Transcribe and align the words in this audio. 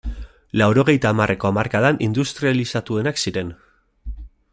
Laurogeita 0.59 1.11
hamarreko 1.13 1.49
hamarkadan 1.51 2.01
industrializatuenak 2.07 3.21
ziren. 3.27 3.53